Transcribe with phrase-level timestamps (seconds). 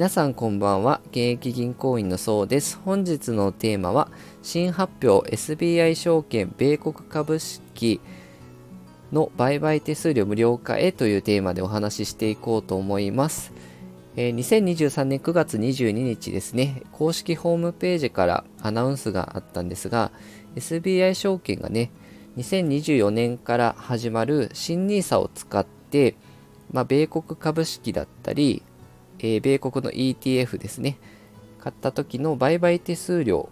[0.00, 1.02] 皆さんこんばんは。
[1.10, 2.80] 現役銀行員のそうです。
[2.86, 4.08] 本日のテーマは
[4.42, 8.00] 新発表 SBI 証券米国株式
[9.12, 13.52] の売買手数料無料化へというテーマでお話ししていこうと思います、
[14.16, 16.82] えー、2023年9月22日ですね。
[16.92, 20.12] 公式ホームページからアナウンスがあったんですが
[20.56, 21.90] SBI 証券がね
[22.38, 26.14] 2024年から始まる新 NISA を使って、
[26.72, 28.62] まあ、米国株式だったり
[29.22, 30.98] えー、米国の ETF ですね、
[31.58, 33.50] 買った時の売買手数料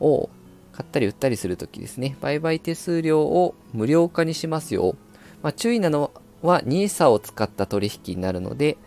[0.00, 0.30] を
[0.72, 4.96] 買ったり売ったりするときですね、売買手数料を無料化にしますよ。
[5.42, 8.78] まあ、注意なのは NISA を使った取引になるので、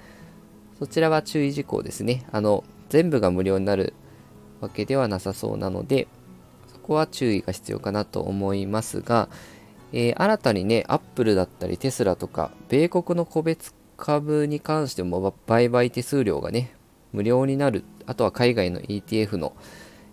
[0.79, 2.25] そちらは注意事項ですね。
[2.31, 3.93] あの、全部が無料になる
[4.61, 6.07] わけではなさそうなので、
[6.73, 9.29] そこは注意が必要かなと思いますが、
[9.93, 16.73] えー、新たにね、アップルだったりテスラとか、米国の個別株に関しても売買手数料がね、
[17.13, 17.83] 無料になる。
[18.07, 19.53] あとは海外の ETF の、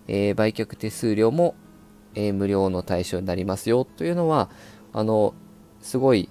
[0.07, 1.55] えー、売却手数料も、
[2.13, 4.51] えー、無料の対象になりますよというのは、
[4.93, 5.33] あの、
[5.81, 6.29] すごい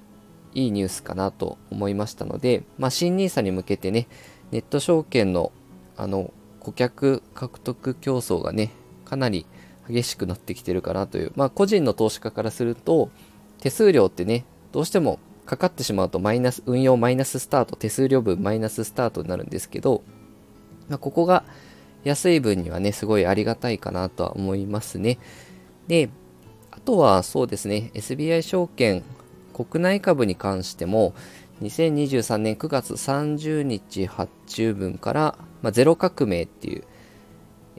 [0.54, 4.06] いいニュースかなと思いましたので、まあ、新 NISA に向けてね、
[4.52, 5.50] ネット証券の
[5.96, 8.70] あの顧客獲得競争がね、
[9.04, 9.46] かなり
[9.88, 13.10] 激しくなってきてるかなという、まあ、個人の投資家からすると、
[13.58, 15.18] 手数料ってね、どうしても
[15.48, 20.02] かかってしまうとマイナス、運用マイナススタート、手数料分マイナススタートになるんですけど、
[20.90, 21.42] まあ、ここが
[22.04, 25.18] 安い分にはね、すごいありがたいかなとは思いますね。
[25.86, 26.10] で、
[26.70, 29.02] あとはそうですね、SBI 証券
[29.54, 31.14] 国内株に関しても、
[31.62, 36.84] 2023年9月30日発注分から、まあ、ゼロ革命っていう、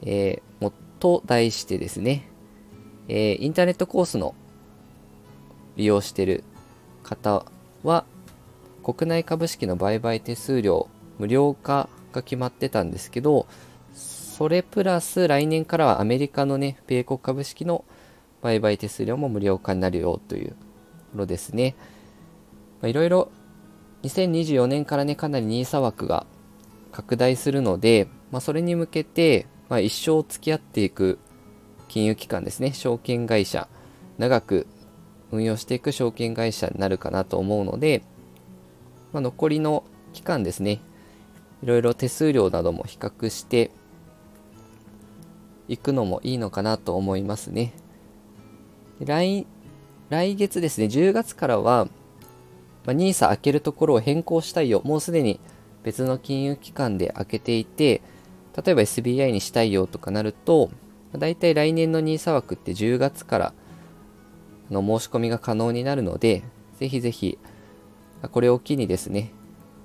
[0.00, 2.28] えー、もと題してですね、
[3.06, 4.34] えー、インターネットコースの
[5.76, 6.42] 利用してる
[7.04, 7.46] 方
[7.82, 8.04] は
[8.82, 13.46] 国内株式の売買手数料無料化が決まってたんですけど
[13.94, 17.84] それプラス来年からはアメリカのね米国株式の
[18.42, 20.58] 売買手数料も無料化になるよというとこ
[21.16, 21.74] ろですね。
[22.82, 23.30] いろいろ
[24.02, 26.26] 2024年からねかなり NISA 枠が
[26.90, 31.18] 拡大するので、まあ、それに向けて、まあ、一生付き合っていく
[31.88, 32.72] 金融機関ですね。
[32.72, 33.68] 証券会社
[34.16, 34.66] 長く
[35.32, 38.02] 運用していく証券会社になるかなと思うので、
[39.12, 40.80] まあ、残りの期間ですね、
[41.62, 43.70] いろいろ手数料なども比較して
[45.68, 47.72] いくのもいいのかなと思いますね。
[49.00, 49.46] 来
[50.10, 51.86] 来月ですね、10月からは、
[52.84, 54.82] まあ、NISA 開けるところを変更したいよ。
[54.84, 55.38] もうすでに
[55.84, 58.02] 別の金融機関で開けていて、
[58.56, 60.70] 例えば SBI にしたいよとかなると、
[61.16, 63.52] だいたい来年の NISA 枠って10月から
[64.70, 66.42] の申し込みが可能になるので、
[66.78, 67.38] ぜひぜひ、
[68.30, 69.32] これを機にですね、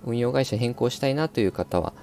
[0.05, 1.93] 運用会社変更したいなという方は、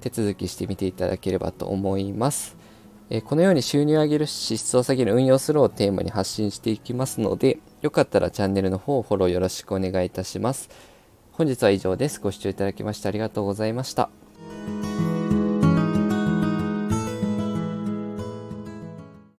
[0.00, 2.56] 手続きしてみていただければと思います。
[3.10, 10.70] えこのように収入を上げる支出を下げる運用するをテーマに発信していきますので、よかったらチャンネルの方をフォローよろしくお願いいたします。
[11.32, 12.20] 本日は以上です。
[12.20, 14.29] ご視聴いただきましてありがとうございました。